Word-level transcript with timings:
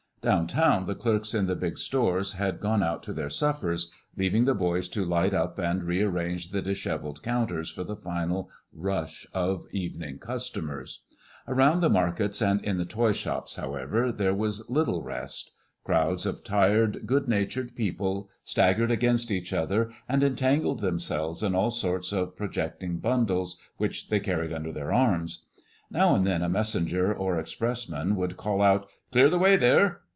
Down 0.23 0.45
town 0.45 0.85
the 0.85 0.93
clerks 0.93 1.33
in 1.33 1.47
the 1.47 1.55
big 1.55 1.79
stores 1.79 2.33
had 2.33 2.59
gone 2.59 2.83
out 2.83 3.01
to 3.09 3.11
their 3.11 3.31
suppers, 3.31 3.89
leaving 4.15 4.45
the 4.45 4.53
boys 4.53 4.87
to 4.89 5.03
light 5.03 5.33
up 5.33 5.57
and 5.57 5.81
rearrange 5.83 6.49
the 6.49 6.61
disheveled 6.61 7.23
counters 7.23 7.71
for 7.71 7.83
the 7.83 7.95
final 7.95 8.47
rush 8.71 9.25
of 9.33 9.65
evening 9.71 10.19
customers. 10.19 11.01
Around 11.47 11.81
the 11.81 11.89
markets 11.89 12.39
and 12.39 12.63
in 12.63 12.77
the 12.77 12.85
toy 12.85 13.13
shops, 13.13 13.55
however, 13.55 14.11
there 14.11 14.35
was 14.35 14.69
little 14.69 15.01
rest. 15.01 15.53
Crowds 15.83 16.27
of 16.27 16.43
tired, 16.43 17.07
good 17.07 17.27
natured 17.27 17.75
people 17.75 18.29
staggered 18.43 18.91
against 18.91 19.31
each 19.31 19.51
other 19.51 19.89
and 20.07 20.21
entangled 20.21 20.81
themselves 20.81 21.41
in 21.41 21.55
all 21.55 21.71
sorts 21.71 22.11
of 22.13 22.35
projecting 22.37 22.99
bundles 22.99 23.59
which 23.77 24.09
they 24.09 24.19
carried 24.19 24.53
under 24.53 24.71
their 24.71 24.93
arms. 24.93 25.45
Now 25.89 26.13
and 26.13 26.27
then 26.27 26.43
a 26.43 26.47
messenger 26.47 27.11
or 27.11 27.39
expressman 27.39 28.15
would 28.17 28.37
call 28.37 28.61
out, 28.61 28.87
"Clear 29.11 29.27
the 29.27 29.39
way 29.39 29.55
there!" 29.55 30.01